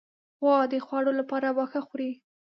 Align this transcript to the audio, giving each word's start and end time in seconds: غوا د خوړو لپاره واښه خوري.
غوا 0.41 0.57
د 0.71 0.73
خوړو 0.85 1.11
لپاره 1.19 1.47
واښه 1.57 1.81
خوري. 1.87 2.11